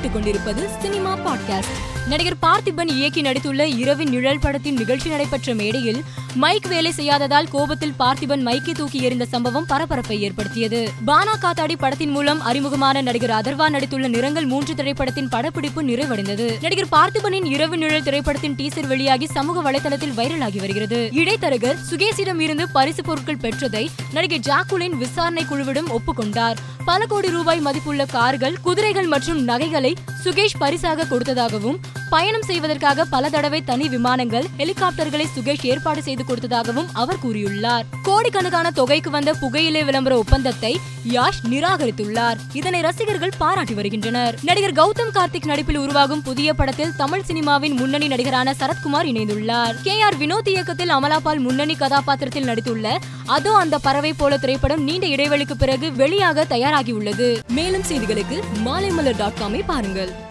[0.00, 2.08] கேட்டுக் கொண்டிருப்பது cinema podcast.
[2.08, 8.46] நடிகர் பார்த்திபன் இயக்கி நடித்துள்ள இரவின் நிழல் படத்தின் நிகழ்ச்சி நடைபெற்ற மேடையில் மைக் வேலை செய்யாததால் கோபத்தில் பார்த்திபன்
[8.46, 10.90] மைக்கை தூக்கி எறிந்த சம்பவம் பரபரப்பை ஏற்படுத்தியது.
[11.06, 16.60] பானா காத்தாடி படத்தின் மூலம் அறிமுகமான நடிகர் அதர்வா நடித்துள்ள நிறங்கள் மூன்று திரைப்படத்தின் படப்பிடிப்பு நிறைவடைந்தது.
[16.60, 21.10] நடிகர் பார்த்திபனின் இரவு நிழல் திரைப்படத்தின் டீசர் வெளியாகி சமூக வலைதளத்தில் வைரலாகி வருகிறது.
[21.12, 26.56] இடைத்தரகர் சுகேசிடம் இருந்து பரிசு பொருட்கள் பெற்றதை நடிகை ஜாக்குலின் விசாரணை குழுவிடம் ஒப்புக்கொண்டார்.
[26.90, 29.90] பல கோடி ரூபாய் மதிப்புள்ள கார்கள் குதிரைகள் மற்றும் நகைகளை
[30.24, 31.78] சுகேஷ் பரிசாக கொடுத்ததாகவும்
[32.10, 37.82] பயணம் செய்வதற்காக பல தடவை தனி விமானங்கள் ஹெலிகாப்டர்களை சுகேஷ் ஏற்பாடு செய்து கொடுத்ததாகவும் அவர் கூறியுள்ளார்.
[38.02, 42.36] கோடிக்கணக்கான தொகைக்கு வந்த புகையிலை விளம்பர ஒப்பந்தத்தை யாஷ் நிராகரித்துள்ளார்.
[42.52, 44.38] இதனை ரசிகர்கள் பாராட்டி வருகின்றனர்.
[44.42, 49.74] நடிகர் கௌதம் கார்த்திக் நடிப்பில் உருவாகும் புதிய படத்தில் தமிழ் சினிமாவின் முன்னணி நடிகரான சரத்குமார் இணைந்துள்ளார்.
[49.82, 50.00] கே.
[50.00, 50.18] ஆர்.
[50.18, 56.44] வினோத் இயக்கத்தில் அமலாபால் முன்னணி கதாபாத்திரத்தில் நடித்துள்ள அதோ அந்த பறவை போல திரைப்படம் நீண்ட இடைவெளிக்கு பிறகு வெளியாக
[56.50, 57.38] தயாராகியுள்ளது.
[57.48, 60.28] மேலும் செய்திகளுக்கு மாலைமலர் டாட் காமை பாருங்கள்.